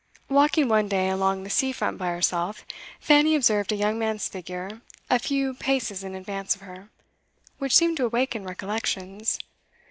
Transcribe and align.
Walking 0.29 0.67
one 0.67 0.87
day 0.87 1.09
along 1.09 1.43
the 1.43 1.51
sea 1.51 1.71
front 1.71 1.99
by 1.99 2.07
herself, 2.07 2.65
Fanny 2.99 3.35
observed 3.35 3.71
a 3.71 3.75
young 3.75 3.99
man's 3.99 4.27
figure 4.27 4.81
a 5.11 5.19
few 5.19 5.53
paces 5.53 6.03
in 6.03 6.15
advance 6.15 6.55
of 6.55 6.61
her, 6.61 6.89
which 7.59 7.75
seemed 7.75 7.97
to 7.97 8.05
awaken 8.07 8.43
recollections. 8.43 9.37